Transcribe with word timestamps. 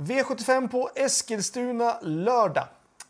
V75 0.00 0.68
på 0.68 0.90
Eskilstuna 0.94 1.98
lördag. 2.02 2.64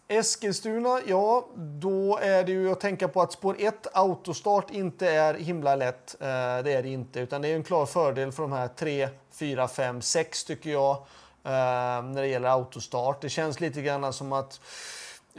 Eskilstuna, 0.08 1.01
ja, 1.06 1.48
då 1.56 2.19
är 2.19 2.45
det 2.45 2.53
ju 2.53 2.72
att 2.72 2.80
tänka 2.80 3.09
på 3.09 3.22
att 3.22 3.32
spår 3.32 3.56
1 3.59 3.87
autostart 3.93 4.71
inte 4.71 5.11
är 5.11 5.34
himla 5.34 5.76
lätt. 5.76 6.16
Eh, 6.21 6.26
det 6.64 6.72
är 6.72 6.82
det 6.82 6.88
inte, 6.88 7.21
utan 7.21 7.42
det 7.42 7.48
är 7.48 7.54
en 7.54 7.64
klar 7.64 7.87
fördel 7.87 8.32
för 8.32 8.42
de 8.42 8.53
här 8.53 8.68
3, 8.68 9.08
4, 9.33 9.69
5, 9.69 10.03
6 10.03 10.45
tycker 10.45 10.71
jag 10.71 10.97
eh, 11.45 12.03
när 12.03 12.21
det 12.21 12.26
gäller 12.26 12.49
autostart. 12.49 13.21
Det 13.21 13.29
känns 13.29 13.61
lite 13.61 13.83
grann 13.83 14.13
som 14.13 14.33
att 14.33 14.61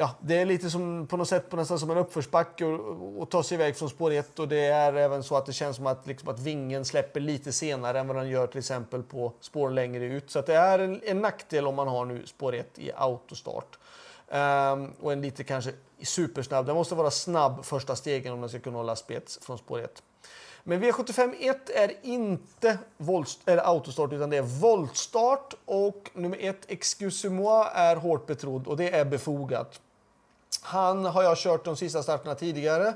Ja, 0.02 0.16
det 0.20 0.38
är 0.38 0.46
lite 0.46 0.70
som 0.70 1.08
på 1.08 1.18
något 1.18 1.28
sätt 1.28 1.50
på 1.50 1.56
nästan 1.56 1.80
som 1.80 1.92
en 1.92 1.98
uppförsbacke 1.98 2.66
och, 2.66 3.22
och 3.22 3.30
ta 3.30 3.44
sig 3.44 3.56
iväg 3.56 3.76
från 3.76 3.90
spår 3.90 4.12
1 4.12 4.40
och 4.40 4.48
det 4.48 4.66
är 4.66 4.94
även 4.94 5.24
så 5.24 5.36
att 5.36 5.46
det 5.46 5.54
känns 5.54 5.76
som 5.76 5.88
att, 5.88 6.08
liksom, 6.08 6.30
att 6.30 6.40
vingen 6.40 6.86
släpper 6.86 7.20
lite 7.20 7.52
senare 7.52 8.00
än 8.00 8.08
vad 8.08 8.16
den 8.16 8.30
gör 8.30 8.48
till 8.48 8.60
exempel 8.60 9.04
på 9.04 9.34
spår 9.40 9.70
längre 9.70 10.06
ut. 10.06 10.32
Så 10.32 10.40
att 10.40 10.46
det 10.46 10.56
är 10.56 10.80
en, 10.80 11.02
en 11.04 11.22
nackdel 11.22 11.68
om 11.68 11.76
man 11.76 11.88
har 11.88 12.06
nu 12.06 12.26
spår 12.26 12.56
1 12.56 12.80
i 12.80 12.92
autostart. 12.96 13.80
Um, 14.28 14.94
och 15.02 15.14
en 15.14 15.22
lite 15.22 15.44
kanske 15.44 15.72
supersnabb. 16.04 16.66
Den 16.66 16.76
måste 16.76 16.96
vara 16.96 17.12
snabb 17.12 17.66
första 17.66 17.96
stegen 17.96 18.34
om 18.34 18.42
den 18.42 18.50
ska 18.50 18.60
kunna 18.60 18.78
hålla 18.78 18.96
spets 18.96 19.40
från 19.42 19.58
spår 19.58 19.80
1. 19.80 20.04
Men 20.64 20.84
V75 20.84 21.36
1 21.40 21.70
är 21.70 21.92
inte 22.02 22.78
volt, 22.98 23.40
eller 23.46 23.64
autostart 23.64 24.14
utan 24.14 24.30
det 24.30 24.38
är 24.38 24.62
voltstart 24.62 25.54
och 25.66 26.12
nummer 26.14 26.38
1 26.42 26.58
excusez-moi 26.68 27.68
är 27.74 27.96
hårt 27.96 28.26
betrodd 28.26 28.68
och 28.68 28.78
det 28.78 28.96
är 28.96 29.06
befogat. 29.06 29.82
Han 30.62 31.06
har 31.06 31.24
jag 31.24 31.38
kört 31.38 31.66
de 31.66 31.76
sista 31.76 32.04
starterna 32.04 32.36
tidigare. 32.36 32.94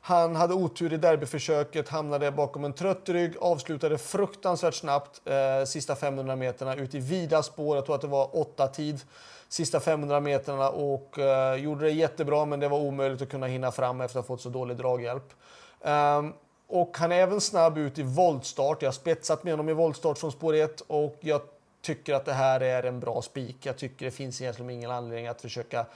Han 0.00 0.36
hade 0.36 0.54
otur 0.54 0.92
i 0.92 0.96
derbyförsöket, 0.96 1.88
hamnade 1.88 2.30
bakom 2.30 2.64
en 2.64 2.72
trött 2.72 3.08
rygg, 3.08 3.36
avslutade 3.40 3.98
fruktansvärt 3.98 4.74
snabbt 4.74 5.20
eh, 5.24 5.64
sista 5.64 5.96
500 5.96 6.36
meterna 6.36 6.74
ut 6.74 6.94
i 6.94 6.98
vida 6.98 7.42
spår. 7.42 7.76
Jag 7.76 7.84
tror 7.84 7.94
att 7.94 8.00
det 8.00 8.06
var 8.06 8.36
åtta 8.36 8.68
tid 8.68 9.00
sista 9.48 9.80
500 9.80 10.20
meterna 10.20 10.70
och 10.70 11.18
eh, 11.18 11.54
gjorde 11.54 11.84
det 11.84 11.90
jättebra 11.90 12.44
men 12.44 12.60
det 12.60 12.68
var 12.68 12.78
omöjligt 12.78 13.22
att 13.22 13.28
kunna 13.28 13.46
hinna 13.46 13.72
fram 13.72 14.00
efter 14.00 14.18
att 14.18 14.26
ha 14.26 14.36
fått 14.36 14.42
så 14.42 14.48
dålig 14.48 14.76
draghjälp. 14.76 15.32
Um, 15.80 16.32
och 16.68 16.98
han 16.98 17.12
är 17.12 17.16
även 17.16 17.40
snabb 17.40 17.78
ut 17.78 17.98
i 17.98 18.02
voltstart. 18.02 18.82
Jag 18.82 18.88
har 18.88 18.92
spetsat 18.92 19.44
med 19.44 19.52
honom 19.52 19.68
i 19.68 19.72
voltstart 19.72 20.18
från 20.18 20.32
spår 20.32 20.54
1 20.54 20.80
och 20.80 21.16
jag 21.20 21.40
tycker 21.82 22.14
att 22.14 22.24
det 22.24 22.32
här 22.32 22.60
är 22.60 22.82
en 22.82 23.00
bra 23.00 23.22
spik. 23.22 23.56
Jag 23.62 23.76
tycker 23.76 24.04
det 24.04 24.10
finns 24.10 24.40
egentligen 24.40 24.70
ingen 24.70 24.90
anledning 24.90 25.26
att 25.26 25.40
försöka 25.40 25.86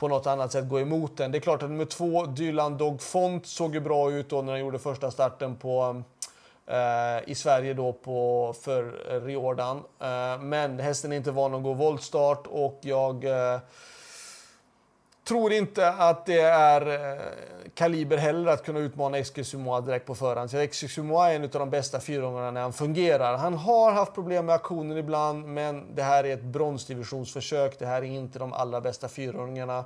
på 0.00 0.08
något 0.08 0.26
annat 0.26 0.52
sätt 0.52 0.68
gå 0.68 0.80
emot 0.80 1.16
den. 1.16 1.32
Det 1.32 1.38
är 1.38 1.40
klart 1.40 1.62
att 1.62 1.70
nummer 1.70 1.84
två, 1.84 2.26
Dylan 2.26 2.76
Dog 2.78 3.02
Font, 3.02 3.46
såg 3.46 3.74
ju 3.74 3.80
bra 3.80 4.10
ut 4.10 4.28
då 4.28 4.42
när 4.42 4.52
han 4.52 4.60
gjorde 4.60 4.78
första 4.78 5.10
starten 5.10 5.56
på 5.56 6.02
eh, 6.66 7.30
i 7.30 7.34
Sverige 7.34 7.74
då 7.74 7.92
på, 7.92 8.54
för 8.60 9.14
eh, 9.14 9.20
Riordan. 9.20 9.76
Eh, 10.00 10.40
men 10.40 10.78
hästen 10.78 11.12
är 11.12 11.16
inte 11.16 11.30
van 11.30 11.54
att 11.54 11.62
gå 11.62 11.72
voltstart 11.72 12.46
och 12.46 12.78
jag 12.82 13.24
eh, 13.24 13.60
tror 15.30 15.52
inte 15.52 15.88
att 15.88 16.26
det 16.26 16.40
är 16.40 16.86
eh, 16.86 17.20
kaliber 17.74 18.16
heller 18.16 18.52
att 18.52 18.64
kunna 18.64 18.78
utmana 18.78 19.18
Eskilsumua 19.18 19.80
direkt 19.80 20.06
på 20.06 20.14
förhand. 20.14 20.54
Eskilsumua 20.54 21.30
är 21.30 21.36
en 21.36 21.44
av 21.44 21.50
de 21.50 21.70
bästa 21.70 22.00
fyrgångarna 22.00 22.50
när 22.50 22.60
han 22.60 22.72
fungerar. 22.72 23.36
Han 23.36 23.54
har 23.54 23.92
haft 23.92 24.14
problem 24.14 24.46
med 24.46 24.54
aktionen 24.54 24.98
ibland, 24.98 25.46
men 25.46 25.94
det 25.94 26.02
här 26.02 26.24
är 26.24 26.34
ett 26.34 26.42
bronsdivisionsförsök. 26.42 27.78
Det 27.78 27.86
här 27.86 28.02
är 28.02 28.06
inte 28.06 28.38
de 28.38 28.52
allra 28.52 28.80
bästa 28.80 29.08
fyrgångarna. 29.08 29.84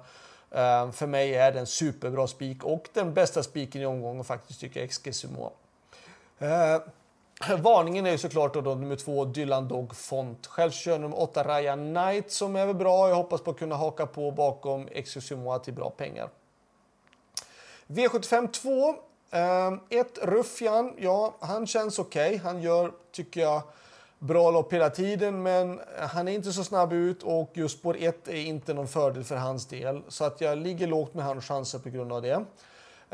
Eh, 0.50 0.90
för 0.90 1.06
mig 1.06 1.34
är 1.34 1.52
det 1.52 1.58
en 1.58 1.66
superbra 1.66 2.26
spik 2.26 2.64
och 2.64 2.88
den 2.92 3.14
bästa 3.14 3.42
spiken 3.42 3.82
i 3.82 3.86
omgången 3.86 4.24
faktiskt 4.24 4.60
tycker 4.60 4.80
jag 4.80 4.88
Eskilsumua. 4.88 5.50
Eh, 6.38 6.76
Varningen 7.58 8.06
är 8.06 8.10
ju 8.10 8.18
såklart 8.18 8.54
då, 8.54 8.60
då 8.60 8.74
nummer 8.74 8.96
två, 8.96 9.24
Dylan 9.24 9.68
Dog 9.68 9.96
Font. 9.96 10.46
Själv 10.46 10.70
kör 10.70 10.98
nummer 10.98 11.20
åtta, 11.20 11.44
Raya 11.44 11.74
Knight, 11.74 12.30
som 12.30 12.56
är 12.56 12.66
väl 12.66 12.74
bra. 12.74 13.08
Jag 13.08 13.16
hoppas 13.16 13.40
på 13.40 13.50
att 13.50 13.58
kunna 13.58 13.76
haka 13.76 14.06
på 14.06 14.30
bakom 14.30 14.88
Exosumoa 14.92 15.58
till 15.58 15.74
bra 15.74 15.90
pengar. 15.90 16.28
V75 17.86 18.50
2. 18.50 18.94
Eh, 19.30 20.00
ett 20.00 20.18
Ruffian, 20.22 20.94
ja, 20.98 21.34
han 21.40 21.66
känns 21.66 21.98
okej. 21.98 22.26
Okay. 22.26 22.38
Han 22.38 22.62
gör, 22.62 22.92
tycker 23.12 23.40
jag, 23.40 23.62
bra 24.18 24.50
lopp 24.50 24.72
hela 24.72 24.90
tiden, 24.90 25.42
men 25.42 25.80
han 25.98 26.28
är 26.28 26.32
inte 26.32 26.52
så 26.52 26.64
snabb 26.64 26.92
ut 26.92 27.22
och 27.22 27.50
just 27.54 27.78
spår 27.78 27.96
1 27.98 28.28
är 28.28 28.34
inte 28.34 28.74
någon 28.74 28.88
fördel 28.88 29.24
för 29.24 29.36
hans 29.36 29.66
del. 29.66 30.02
Så 30.08 30.24
att 30.24 30.40
jag 30.40 30.58
ligger 30.58 30.86
lågt 30.86 31.14
med 31.14 31.24
hans 31.24 31.44
chanser 31.44 31.78
på 31.78 31.88
grund 31.88 32.12
av 32.12 32.22
det. 32.22 32.44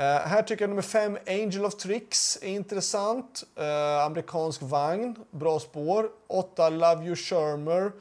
Uh, 0.00 0.06
här 0.06 0.42
tycker 0.42 0.62
jag 0.62 0.68
nummer 0.68 0.82
5, 0.82 1.18
Angel 1.26 1.64
of 1.64 1.76
Tricks, 1.76 2.38
är 2.42 2.48
intressant. 2.48 3.44
Uh, 3.58 4.04
amerikansk 4.04 4.62
vagn, 4.62 5.16
bra 5.30 5.60
spår. 5.60 6.10
8, 6.26 6.68
Love 6.68 7.04
You 7.04 7.16
Shermer. 7.16 7.92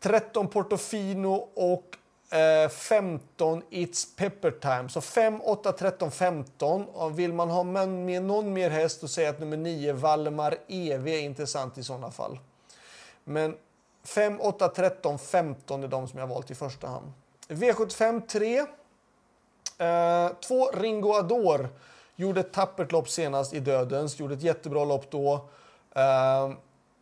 13, 0.00 0.48
Portofino 0.48 1.48
och 1.54 1.96
eh, 2.30 2.64
uh, 2.64 2.68
15, 2.68 3.62
It's 3.70 4.16
Pepper 4.16 4.50
Time. 4.50 4.88
Så 4.88 5.00
5, 5.00 5.40
8, 5.40 5.72
13, 5.72 6.10
15. 6.10 6.84
Och 6.84 7.18
vill 7.18 7.32
man 7.32 7.50
ha 7.50 7.62
med 7.62 8.22
någon 8.22 8.52
mer 8.52 8.70
häst 8.70 9.02
och 9.02 9.10
säga 9.10 9.30
att 9.30 9.40
nummer 9.40 9.56
9, 9.56 9.92
Valdemar 9.92 10.56
EV, 10.68 11.08
är 11.08 11.20
intressant 11.20 11.78
i 11.78 11.82
sådana 11.82 12.10
fall. 12.10 12.38
Men 13.24 13.56
5, 14.04 14.40
8, 14.40 14.68
13, 14.68 15.18
15 15.18 15.84
är 15.84 15.88
de 15.88 16.08
som 16.08 16.18
jag 16.18 16.26
valt 16.26 16.50
i 16.50 16.54
första 16.54 16.88
hand. 16.88 17.12
V75 17.48 18.26
3. 18.26 18.66
Eh, 19.78 20.30
två, 20.40 20.70
Ringo 20.70 21.12
Ador. 21.12 21.68
Gjorde 22.16 22.40
ett 22.40 22.52
tappert 22.52 22.92
lopp 22.92 23.08
senast 23.08 23.54
i 23.54 23.60
Dödens, 23.60 24.20
gjorde 24.20 24.34
ett 24.34 24.42
jättebra 24.42 24.84
lopp 24.84 25.10
då. 25.10 25.34
Eh, 25.94 26.50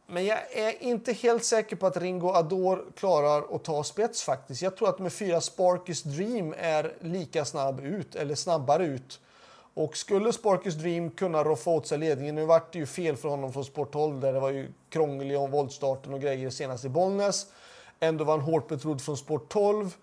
men 0.07 0.25
jag 0.27 0.39
är 0.53 0.83
inte 0.83 1.13
helt 1.13 1.45
säker 1.45 1.77
på 1.77 1.87
att 1.87 1.97
Ringo 1.97 2.29
Ador 2.29 2.85
klarar 2.97 3.55
att 3.55 3.65
ta 3.65 3.85
spets 3.85 4.23
faktiskt. 4.23 4.63
Jag 4.63 4.77
tror 4.77 4.89
att 4.89 4.99
med 4.99 5.13
fyra 5.13 5.41
Sparkys 5.41 6.03
Dream 6.03 6.55
är 6.59 6.95
lika 7.01 7.45
snabb 7.45 7.81
ut, 7.81 8.15
eller 8.15 8.35
snabbare 8.35 8.85
ut. 8.85 9.21
Och 9.75 9.97
skulle 9.97 10.33
Sparkys 10.33 10.75
Dream 10.75 11.11
kunna 11.11 11.45
roffa 11.45 11.71
åt 11.71 11.87
sig 11.87 11.99
ledningen, 11.99 12.35
nu 12.35 12.45
vart 12.45 12.73
det 12.73 12.79
ju 12.79 12.87
fel 12.87 13.17
för 13.17 13.29
honom 13.29 13.53
från 13.53 13.65
sporthåll 13.65 14.11
12 14.11 14.21
där 14.21 14.33
det 14.33 14.41
var 14.41 14.51
ju 14.51 14.73
krånglig 14.89 15.39
om 15.39 15.51
voltstarten 15.51 16.15
och 16.15 16.21
grejer 16.21 16.51
senast 16.51 16.85
i 16.85 16.89
Bollnäs. 16.89 17.47
Ändå 18.01 18.25
var 18.25 18.39
han 18.39 18.41
hårt 18.41 18.69
betrodd 18.69 19.03
från 19.03 19.17
sport 19.17 19.49
12. 19.49 19.95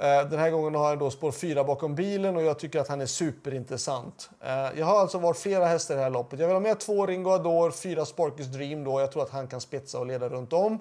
Eh, 0.00 0.28
den 0.28 0.38
här 0.38 0.50
gången 0.50 0.74
har 0.74 0.88
han 0.88 0.98
då 0.98 1.10
spår 1.10 1.32
4 1.32 1.64
bakom 1.64 1.94
bilen 1.94 2.36
och 2.36 2.42
jag 2.42 2.58
tycker 2.58 2.80
att 2.80 2.88
han 2.88 3.00
är 3.00 3.06
superintressant. 3.06 4.30
Eh, 4.40 4.78
jag 4.78 4.86
har 4.86 5.00
alltså 5.00 5.18
varit 5.18 5.38
flera 5.38 5.66
hästar 5.66 5.94
i 5.94 5.96
det 5.96 6.02
här 6.02 6.10
loppet. 6.10 6.40
Jag 6.40 6.46
vill 6.46 6.54
ha 6.54 6.60
med 6.60 6.80
två 6.80 7.06
Ringo 7.06 7.30
Ador, 7.30 7.70
fyra 7.70 8.04
Sparkers 8.04 8.46
Dream 8.46 8.84
då. 8.84 9.00
Jag 9.00 9.12
tror 9.12 9.22
att 9.22 9.30
han 9.30 9.48
kan 9.48 9.60
spetsa 9.60 9.98
och 9.98 10.06
leda 10.06 10.28
runt 10.28 10.52
om. 10.52 10.78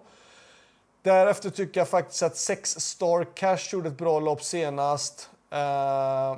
Därefter 1.02 1.50
tycker 1.50 1.80
jag 1.80 1.88
faktiskt 1.88 2.24
att 2.24 2.38
6 2.38 2.80
Star 2.80 3.36
Cash 3.36 3.74
gjorde 3.74 3.90
ett 3.90 3.98
bra 3.98 4.20
lopp 4.20 4.44
senast. 4.44 5.30
Eh, 5.52 6.38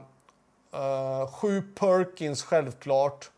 7 1.27 1.61
Perkins 1.61 2.43
självklart. 2.43 3.31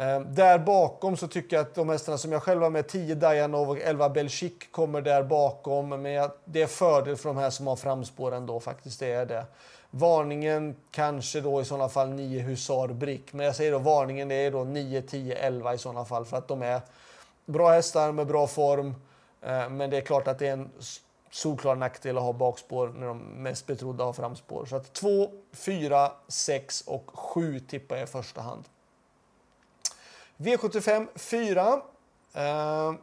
Ehm, 0.00 0.34
där 0.34 0.58
bakom 0.58 1.16
så 1.16 1.28
tycker 1.28 1.56
jag 1.56 1.66
att 1.66 1.74
de 1.74 1.88
hästarna 1.88 2.18
som 2.18 2.32
jag 2.32 2.42
själv 2.42 2.62
har 2.62 2.70
med, 2.70 2.88
10 2.88 3.14
Dianov 3.14 3.70
och 3.70 3.78
11 3.78 4.08
Belchik 4.08 4.72
kommer 4.72 5.00
där 5.00 5.22
bakom. 5.22 5.88
Men 5.88 6.30
det 6.44 6.62
är 6.62 6.66
fördel 6.66 7.16
för 7.16 7.28
de 7.28 7.36
här 7.36 7.50
som 7.50 7.66
har 7.66 7.76
framspår 7.76 8.34
ändå 8.34 8.60
faktiskt, 8.60 9.00
det 9.00 9.12
är 9.12 9.26
det. 9.26 9.44
Varningen 9.90 10.76
kanske 10.90 11.40
då 11.40 11.60
i 11.60 11.64
sådana 11.64 11.88
fall 11.88 12.08
9 12.08 12.40
Husar 12.40 12.88
Brick. 12.88 13.32
Men 13.32 13.46
jag 13.46 13.56
säger 13.56 13.72
då 13.72 13.78
varningen 13.78 14.28
det 14.28 14.34
är 14.34 14.50
då 14.50 14.64
9, 14.64 15.02
10, 15.02 15.34
11 15.34 15.74
i 15.74 15.78
sådana 15.78 16.04
fall 16.04 16.24
för 16.24 16.36
att 16.36 16.48
de 16.48 16.62
är 16.62 16.80
bra 17.46 17.70
hästar 17.70 18.12
med 18.12 18.26
bra 18.26 18.46
form. 18.46 18.94
Ehm, 19.42 19.76
men 19.76 19.90
det 19.90 19.96
är 19.96 20.00
klart 20.00 20.28
att 20.28 20.38
det 20.38 20.48
är 20.48 20.52
en 20.52 20.70
solklar 21.30 21.74
nackdel 21.74 22.16
att 22.16 22.22
ha 22.22 22.32
bakspår 22.32 22.88
när 22.88 23.06
de 23.06 23.18
mest 23.18 23.66
betrodda 23.66 24.04
har 24.04 24.12
framspår. 24.12 24.66
Så 24.66 24.76
att 24.76 24.92
2, 24.92 25.30
4, 25.52 26.12
6 26.28 26.80
och 26.86 27.10
7 27.14 27.60
tippar 27.60 27.96
jag 27.96 28.04
i 28.04 28.10
första 28.10 28.40
hand. 28.40 28.64
V75 30.40 31.08
4. 31.14 31.82
Uh, 32.36 32.42
eh, 32.42 32.94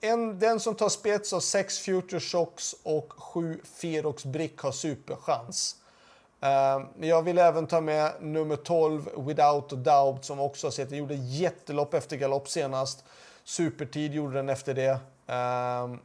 en, 0.00 0.38
den 0.38 0.60
som 0.60 0.74
tar 0.74 0.88
spets 0.88 1.32
av 1.32 1.40
6 1.40 1.78
Future 1.78 2.20
Shocks 2.20 2.74
och 2.82 3.12
7 3.12 3.60
Ferox 3.64 4.24
Brick 4.24 4.58
har 4.58 4.72
superchans. 4.72 5.76
Uh, 6.42 7.06
jag 7.08 7.22
vill 7.22 7.38
även 7.38 7.66
ta 7.66 7.80
med 7.80 8.12
nummer 8.20 8.56
12 8.56 9.08
Without 9.16 9.72
a 9.72 9.76
Doubt 9.76 10.24
som 10.24 10.40
också 10.40 10.66
har 10.66 10.72
sett, 10.72 10.88
den 10.88 10.98
gjorde 10.98 11.14
jättelopp 11.14 11.94
efter 11.94 12.16
galopp 12.16 12.48
senast. 12.48 13.04
Supertid 13.44 14.14
gjorde 14.14 14.34
den 14.34 14.48
efter 14.48 14.74
det. 14.74 14.92
Uh, 15.28 15.96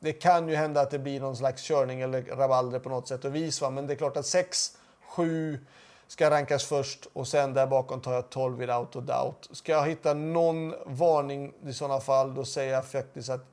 det 0.00 0.12
kan 0.12 0.48
ju 0.48 0.54
hända 0.54 0.80
att 0.80 0.90
det 0.90 0.98
blir 0.98 1.20
någon 1.20 1.36
slags 1.36 1.62
körning 1.62 2.00
eller 2.00 2.22
rabalder 2.22 2.78
på 2.78 2.88
något 2.88 3.08
sätt 3.08 3.24
och 3.24 3.34
vis, 3.34 3.60
va? 3.60 3.70
men 3.70 3.86
det 3.86 3.92
är 3.92 3.96
klart 3.96 4.16
att 4.16 4.26
6, 4.26 4.78
7, 5.00 5.58
ska 6.08 6.30
rankas 6.30 6.64
först 6.64 7.08
och 7.12 7.28
sen 7.28 7.54
där 7.54 7.66
bakom 7.66 8.00
tar 8.00 8.12
jag 8.12 8.30
12 8.30 8.58
without 8.58 8.96
a 8.96 9.00
doubt. 9.00 9.48
Ska 9.50 9.72
jag 9.72 9.86
hitta 9.86 10.14
någon 10.14 10.74
varning 10.86 11.52
i 11.66 11.72
sådana 11.72 12.00
fall 12.00 12.34
då 12.34 12.44
säger 12.44 12.72
jag 12.72 12.86
faktiskt 12.86 13.28
att 13.28 13.44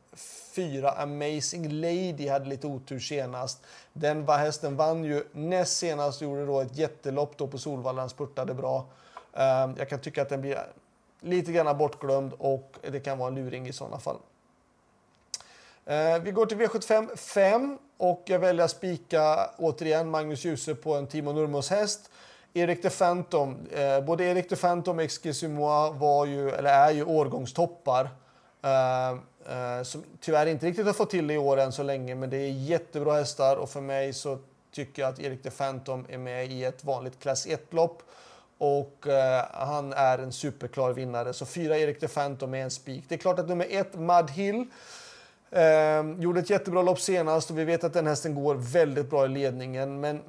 fyra 0.55 0.91
Amazing 0.91 1.69
Lady 1.69 2.27
hade 2.27 2.45
lite 2.45 2.67
otur 2.67 2.99
senast. 2.99 3.59
Den 3.93 4.25
var, 4.25 4.37
hästen 4.37 4.75
vann 4.75 5.03
ju 5.03 5.23
näst 5.31 5.77
senast 5.77 6.21
och 6.21 6.27
gjorde 6.27 6.45
då 6.45 6.59
ett 6.59 6.77
jättelopp 6.77 7.37
då 7.37 7.47
på 7.47 7.57
Solvalla. 7.57 8.01
Den 8.01 8.09
spurtade 8.09 8.53
bra. 8.53 8.85
Ehm, 9.33 9.75
jag 9.77 9.89
kan 9.89 9.99
tycka 9.99 10.21
att 10.21 10.29
den 10.29 10.41
blir 10.41 10.67
lite 11.19 11.51
grann 11.51 11.77
bortglömd 11.77 12.33
och 12.37 12.77
det 12.91 12.99
kan 12.99 13.17
vara 13.17 13.27
en 13.27 13.35
luring 13.35 13.67
i 13.67 13.73
sådana 13.73 13.99
fall. 13.99 14.17
Ehm, 15.85 16.23
vi 16.23 16.31
går 16.31 16.45
till 16.45 16.57
V75 16.57 17.15
5 17.15 17.77
och 17.97 18.23
jag 18.25 18.39
väljer 18.39 18.65
att 18.65 18.71
spika 18.71 19.49
återigen 19.57 20.09
Magnus 20.09 20.45
Djuse 20.45 20.75
på 20.75 20.93
en 20.95 21.07
Timo 21.07 21.31
Nurmos 21.31 21.69
häst. 21.69 22.09
Erik 22.57 22.83
de 22.83 22.89
Phantom, 22.89 23.57
eh, 23.71 24.01
både 24.01 24.23
Erik 24.23 24.49
de 24.49 24.55
Phantom 24.55 24.99
och 24.99 25.49
Moi 25.49 25.91
var 25.93 26.25
ju, 26.25 26.49
eller 26.49 26.69
är 26.69 26.91
ju 26.91 27.03
årgångstoppar. 27.03 28.09
Eh, 28.61 29.09
eh, 29.09 29.83
som 29.83 30.03
tyvärr 30.19 30.45
inte 30.45 30.65
riktigt 30.65 30.85
har 30.85 30.93
fått 30.93 31.09
till 31.09 31.27
det 31.27 31.33
i 31.33 31.37
år 31.37 31.57
än 31.57 31.71
så 31.71 31.83
länge, 31.83 32.15
men 32.15 32.29
det 32.29 32.37
är 32.37 32.49
jättebra 32.49 33.13
hästar 33.13 33.55
och 33.55 33.69
för 33.69 33.81
mig 33.81 34.13
så 34.13 34.37
tycker 34.71 35.01
jag 35.01 35.09
att 35.09 35.19
Erik 35.19 35.43
de 35.43 35.49
Phantom 35.49 36.05
är 36.09 36.17
med 36.17 36.51
i 36.51 36.63
ett 36.63 36.83
vanligt 36.83 37.19
klass 37.19 37.47
1-lopp. 37.47 38.01
Och 38.57 39.07
eh, 39.07 39.45
han 39.51 39.93
är 39.93 40.17
en 40.17 40.31
superklar 40.31 40.93
vinnare. 40.93 41.33
Så 41.33 41.45
fyra 41.45 41.77
Erik 41.77 42.01
de 42.01 42.07
Phantom 42.07 42.53
är 42.53 42.63
en 42.63 42.71
spik. 42.71 43.03
Det 43.07 43.15
är 43.15 43.19
klart 43.19 43.39
att 43.39 43.49
nummer 43.49 43.67
ett, 43.69 43.95
Mud 43.95 44.29
Hill, 44.29 44.65
eh, 45.51 46.21
gjorde 46.21 46.39
ett 46.39 46.49
jättebra 46.49 46.81
lopp 46.81 46.99
senast 46.99 47.49
och 47.49 47.59
vi 47.59 47.63
vet 47.63 47.83
att 47.83 47.93
den 47.93 48.07
hästen 48.07 48.35
går 48.35 48.55
väldigt 48.55 49.09
bra 49.09 49.25
i 49.25 49.27
ledningen. 49.27 49.99
Men 49.99 50.21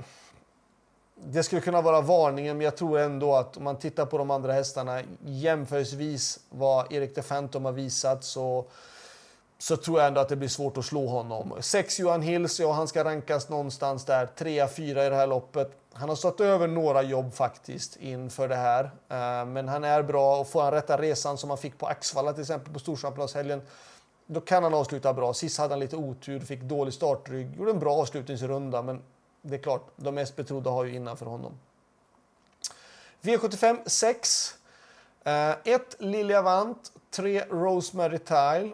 det 1.25 1.43
skulle 1.43 1.61
kunna 1.61 1.83
vara 1.83 2.01
varningen, 2.01 2.57
men 2.57 2.65
jag 2.65 2.77
tror 2.77 2.99
ändå 2.99 3.35
att 3.35 3.57
om 3.57 3.65
man 3.65 3.77
tittar 3.77 4.07
på 4.07 4.19
de 4.19 4.31
andra 4.31 4.53
hästarna 4.53 5.03
jämförelsevis 5.25 6.41
vad 6.49 6.93
Erik 6.93 7.15
de 7.15 7.23
Phantom 7.23 7.65
har 7.65 7.73
visat 7.73 8.25
så 8.25 8.65
så 9.59 9.77
tror 9.77 9.99
jag 9.99 10.09
ändå 10.09 10.21
att 10.21 10.29
det 10.29 10.37
blir 10.37 10.49
svårt 10.49 10.77
att 10.77 10.85
slå 10.85 11.07
honom. 11.07 11.53
Sex 11.61 11.99
Johan 11.99 12.23
Hills, 12.23 12.61
ja 12.61 12.73
han 12.73 12.89
ska 12.89 13.05
rankas 13.05 13.49
någonstans 13.49 14.05
där, 14.05 14.29
3-4 14.39 14.81
i 14.81 14.93
det 14.93 15.17
här 15.17 15.27
loppet. 15.27 15.71
Han 15.93 16.09
har 16.09 16.17
stått 16.17 16.41
över 16.41 16.69
några 16.69 17.03
jobb 17.03 17.35
faktiskt 17.35 17.97
inför 17.97 18.49
det 18.49 18.57
här. 18.57 18.85
Eh, 18.85 19.47
men 19.47 19.69
han 19.69 19.85
är 19.85 20.03
bra 20.03 20.41
och 20.41 20.49
får 20.49 20.63
han 20.63 20.73
rätta 20.73 21.01
resan 21.01 21.39
som 21.39 21.51
han 21.51 21.59
fick 21.59 21.79
på 21.79 21.87
Axvalla 21.87 22.33
till 22.33 22.41
exempel 22.43 22.73
på 22.73 22.79
Storchampionatshelgen 22.79 23.63
då 24.27 24.41
kan 24.41 24.63
han 24.63 24.75
avsluta 24.75 25.15
bra. 25.15 25.35
Sist 25.35 25.59
hade 25.59 25.73
han 25.73 25.81
lite 25.81 25.97
otur, 25.97 26.41
fick 26.41 26.63
dålig 26.63 26.95
startrygg, 26.95 27.57
gjorde 27.57 27.71
en 27.71 27.79
bra 27.79 27.95
avslutningsrunda 27.95 28.83
men 28.83 29.03
det 29.47 29.57
är 29.57 29.63
klart, 29.63 29.89
de 29.97 30.15
mest 30.15 30.37
betrodda 30.37 30.71
har 30.71 30.85
ju 30.85 30.95
innanför 30.95 31.27
honom. 31.27 31.59
V75 33.23 33.79
6. 33.87 34.55
1 35.65 35.97
Lilja 35.99 36.43
Vant, 36.43 36.93
3 37.11 37.45
Rosemary 37.51 38.19
Tile, 38.19 38.71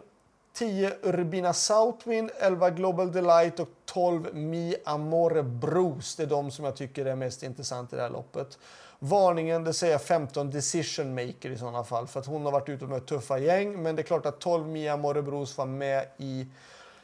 10 0.53 0.93
Urbina 1.01 1.53
Southwind, 1.53 2.31
11 2.39 2.69
Global 2.69 3.11
Delight 3.11 3.59
och 3.59 3.69
12 3.85 4.35
Mi 4.35 4.75
Amore 4.85 5.43
Bruce. 5.43 6.13
Det 6.17 6.23
är 6.23 6.27
de 6.27 6.51
som 6.51 6.65
jag 6.65 6.75
tycker 6.75 7.05
är 7.05 7.15
mest 7.15 7.43
intressant 7.43 7.93
i 7.93 7.95
det 7.95 8.01
här 8.01 8.09
loppet. 8.09 8.57
Varningen, 8.99 9.63
det 9.63 9.73
säger 9.73 9.97
15 9.97 10.51
Decision 10.51 11.15
Maker 11.15 11.49
i 11.49 11.57
sådana 11.57 11.83
fall, 11.83 12.07
för 12.07 12.19
att 12.19 12.25
hon 12.25 12.45
har 12.45 12.51
varit 12.51 12.69
ute 12.69 12.85
med 12.85 13.05
tuffa 13.05 13.37
gäng. 13.37 13.83
Men 13.83 13.95
det 13.95 14.01
är 14.01 14.03
klart 14.03 14.25
att 14.25 14.39
12 14.39 14.67
Mi 14.67 14.87
Amore 14.87 15.21
Bruce 15.21 15.53
var 15.57 15.65
med 15.65 16.07
i 16.17 16.47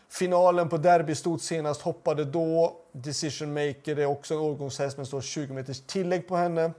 finalen 0.09 0.69
på 0.69 0.77
Derby 0.77 1.15
stod 1.15 1.41
senast, 1.41 1.81
hoppade 1.81 2.25
då. 2.25 2.75
Decision 2.91 3.53
Maker 3.53 4.00
är 4.00 4.06
också 4.06 4.33
en 4.33 4.39
årgångshäst, 4.39 4.97
men 4.97 5.06
står 5.06 5.21
20 5.21 5.53
meters 5.53 5.81
tillägg 5.81 6.27
på 6.27 6.35
henne. 6.35 6.71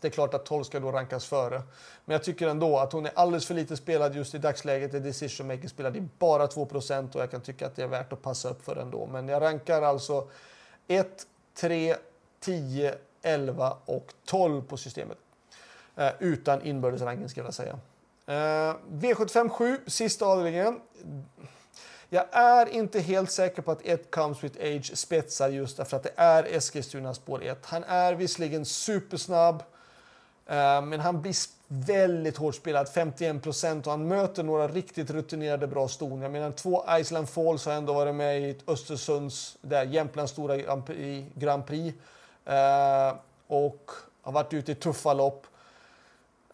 Det 0.00 0.08
är 0.08 0.12
klart 0.12 0.34
att 0.34 0.46
12 0.46 0.64
ska 0.64 0.80
då 0.80 0.92
rankas 0.92 1.26
före. 1.26 1.62
Men 2.04 2.12
jag 2.12 2.24
tycker 2.24 2.48
ändå 2.48 2.78
att 2.78 2.92
hon 2.92 3.06
är 3.06 3.12
alldeles 3.14 3.46
för 3.46 3.54
lite 3.54 3.76
spelad 3.76 4.14
just 4.14 4.34
i 4.34 4.38
dagsläget. 4.38 4.92
Det 4.92 5.00
decision 5.00 5.46
maker 5.46 5.68
spelad 5.68 5.96
i 5.96 6.08
bara 6.18 6.46
2% 6.46 7.14
och 7.14 7.20
jag 7.20 7.30
kan 7.30 7.40
tycka 7.40 7.66
att 7.66 7.76
det 7.76 7.82
är 7.82 7.86
värt 7.86 8.12
att 8.12 8.22
passa 8.22 8.50
upp 8.50 8.64
för 8.64 8.76
ändå. 8.76 9.06
Men 9.06 9.28
jag 9.28 9.42
rankar 9.42 9.82
alltså 9.82 10.28
1, 10.86 11.26
3, 11.54 11.96
10, 12.40 12.94
11 13.22 13.76
och 13.84 14.14
12 14.24 14.62
på 14.62 14.76
systemet. 14.76 15.18
Eh, 15.96 16.10
utan 16.18 16.62
inbördesranking 16.62 17.28
ska 17.28 17.40
jag 17.40 17.54
säga. 17.54 17.78
Eh, 18.26 18.76
V75 18.90 19.48
7, 19.48 19.78
sista 19.86 20.26
avdelningen. 20.26 20.80
Jag 22.08 22.24
är 22.30 22.68
inte 22.68 23.00
helt 23.00 23.30
säker 23.30 23.62
på 23.62 23.70
att 23.70 23.86
ett 23.86 24.10
Comes 24.10 24.44
with 24.44 24.58
Age 24.60 24.96
spetsar 24.98 25.48
just 25.48 25.76
därför 25.76 25.96
att 25.96 26.02
det 26.02 26.12
är 26.16 26.44
Eskilstuna 26.44 27.14
spår 27.14 27.42
1. 27.42 27.66
Han 27.66 27.84
är 27.84 28.14
visserligen 28.14 28.64
supersnabb. 28.64 29.62
Eh, 30.46 30.82
men 30.82 31.00
han 31.00 31.22
blir 31.22 31.34
väldigt 31.68 32.36
hårt 32.36 32.54
spelad, 32.54 32.88
51 32.88 33.42
procent, 33.42 33.86
och 33.86 33.92
han 33.92 34.08
möter 34.08 34.42
några 34.42 34.68
riktigt 34.68 35.10
rutinerade 35.10 35.66
bra 35.66 35.88
ston. 35.88 36.22
Jag 36.22 36.32
menar, 36.32 36.52
två 36.52 36.84
Island 36.98 37.28
Falls 37.28 37.66
har 37.66 37.72
ändå 37.72 37.92
varit 37.92 38.14
med 38.14 38.40
i 38.40 38.58
Östersunds, 38.66 39.56
där 39.60 39.84
Jämtlands 39.84 40.32
stora 40.32 40.56
Grand 41.34 41.66
Prix. 41.66 41.96
Eh, 42.44 43.14
och 43.46 43.90
har 44.22 44.32
varit 44.32 44.52
ute 44.52 44.72
i 44.72 44.74
tuffa 44.74 45.14
lopp. 45.14 45.46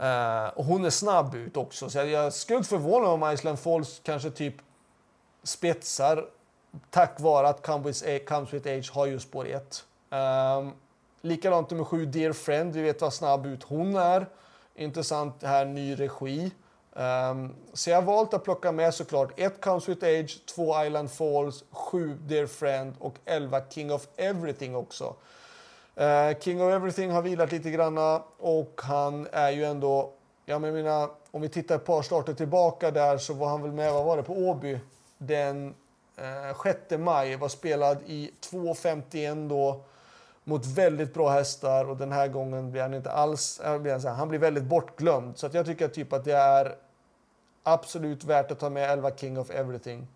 Uh, 0.00 0.48
och 0.58 0.64
hon 0.64 0.84
är 0.84 0.90
snabb 0.90 1.34
ut 1.34 1.56
också, 1.56 1.90
så 1.90 1.98
jag 1.98 2.32
skulle 2.32 2.56
inte 2.56 2.68
förvåna 2.68 3.08
om 3.08 3.32
Island 3.32 3.58
Falls 3.58 4.00
kanske 4.04 4.30
typ 4.30 4.54
spetsar 5.42 6.24
tack 6.90 7.20
vare 7.20 7.48
att 7.48 7.66
Comes 7.66 8.02
with 8.52 8.68
Age 8.68 8.90
har 8.92 9.06
just 9.06 9.28
spår 9.28 9.46
1. 9.46 9.84
Ehm, 10.10 10.72
likadant 11.20 11.70
nummer 11.70 11.84
7, 11.84 12.06
Dear 12.06 12.32
Friend. 12.32 12.74
Vi 12.74 12.82
vet 12.82 13.00
vad 13.00 13.12
snabb 13.12 13.46
ut 13.46 13.62
hon 13.62 13.96
är. 13.96 14.26
Intressant 14.74 15.42
här, 15.42 15.64
ny 15.64 15.94
regi. 15.94 16.50
Um, 16.94 17.54
så 17.72 17.90
jag 17.90 17.96
har 17.96 18.02
valt 18.02 18.34
att 18.34 18.44
plocka 18.44 18.72
med 18.72 18.94
såklart 18.94 19.40
1, 19.40 19.60
Comes 19.60 19.88
With 19.88 20.04
Age, 20.04 20.46
2, 20.46 20.84
Island 20.84 21.10
Falls, 21.10 21.64
7, 21.70 22.18
Dear 22.20 22.46
Friend 22.46 22.94
och 22.98 23.14
elva 23.24 23.60
King 23.70 23.92
of 23.92 24.06
Everything 24.16 24.76
också. 24.76 25.14
Uh, 26.00 26.38
King 26.40 26.62
of 26.62 26.72
Everything 26.72 27.10
har 27.10 27.22
vilat 27.22 27.52
lite 27.52 27.70
granna 27.70 28.22
och 28.38 28.80
han 28.82 29.28
är 29.32 29.50
ju 29.50 29.64
ändå, 29.64 30.12
jag 30.44 30.60
menar, 30.60 31.10
om 31.30 31.42
vi 31.42 31.48
tittar 31.48 31.74
ett 31.74 31.84
par 31.84 32.02
starter 32.02 32.34
tillbaka 32.34 32.90
där 32.90 33.18
så 33.18 33.34
var 33.34 33.48
han 33.48 33.62
väl 33.62 33.72
med, 33.72 33.92
vad 33.92 34.04
var 34.04 34.16
det, 34.16 34.22
på 34.22 34.34
Åby 34.34 34.78
den 35.26 35.74
eh, 36.16 36.62
6 36.62 36.78
maj, 36.98 37.36
var 37.36 37.48
spelad 37.48 37.98
i 38.06 38.30
2.51 38.40 39.48
då 39.48 39.84
mot 40.44 40.66
väldigt 40.66 41.14
bra 41.14 41.30
hästar 41.30 41.84
och 41.84 41.96
den 41.96 42.12
här 42.12 42.28
gången 42.28 42.70
blir 42.70 42.82
han 42.82 42.94
inte 42.94 43.10
alls, 43.10 43.60
eh, 43.60 44.06
han 44.06 44.28
blir 44.28 44.38
väldigt 44.38 44.64
bortglömd. 44.64 45.38
Så 45.38 45.48
jag 45.52 45.66
tycker 45.66 45.88
typ 45.88 46.12
att 46.12 46.24
det 46.24 46.36
är 46.36 46.76
absolut 47.62 48.24
värt 48.24 48.50
att 48.50 48.58
ta 48.58 48.70
med 48.70 48.90
11 48.90 49.10
King 49.16 49.38
of 49.38 49.50
Everything 49.50 50.06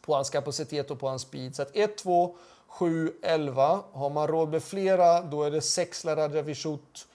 på 0.00 0.14
hans 0.14 0.30
kapacitet 0.30 0.90
och 0.90 1.00
på 1.00 1.08
hans 1.08 1.22
speed. 1.22 1.56
Så 1.56 1.62
att 1.62 1.76
1, 1.76 1.98
2, 1.98 2.36
7, 2.66 3.12
11. 3.22 3.82
Har 3.92 4.10
man 4.10 4.26
råd 4.26 4.48
med 4.48 4.62
flera, 4.62 5.20
då 5.20 5.42
är 5.42 5.50
det 5.50 5.60
6 5.60 6.04
Laradja 6.04 6.42
Vishut, 6.42 7.06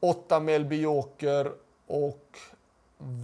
8 0.00 0.40
Melby 0.40 0.80
Joker 0.80 1.52
och 1.86 2.38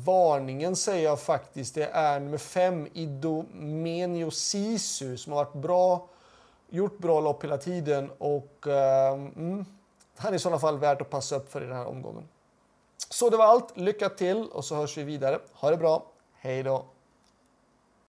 varningen 0.05 0.77
säger 0.77 1.05
jag 1.05 1.21
faktiskt, 1.21 1.75
det 1.75 1.87
är 1.87 2.21
nummer 2.21 2.39
5 2.39 2.89
Idomenio 2.93 4.31
Sisu 4.31 5.17
som 5.17 5.33
har 5.33 5.45
varit 5.45 5.55
bra 5.55 6.09
gjort 6.73 6.99
bra 6.99 7.21
lopp 7.21 7.45
hela 7.45 7.59
tiden 7.59 8.11
och 8.19 8.67
uh, 8.67 8.75
mm, 8.75 9.65
han 10.17 10.33
är 10.33 10.37
i 10.37 10.39
sådana 10.39 10.59
fall 10.59 10.79
värd 10.79 11.03
att 11.03 11.11
passa 11.11 11.37
upp 11.37 11.53
för 11.53 11.63
i 11.63 11.67
den 11.67 11.77
här 11.77 11.87
omgången. 11.87 12.29
Så 13.09 13.31
det 13.31 13.37
var 13.37 13.45
allt. 13.45 13.77
Lycka 13.77 14.09
till 14.09 14.49
och 14.53 14.65
så 14.65 14.75
hörs 14.75 14.99
vi 14.99 15.03
vidare. 15.03 15.39
Ha 15.53 15.71
det 15.71 15.77
bra. 15.77 16.07
Hej 16.33 16.63
då! 16.63 16.85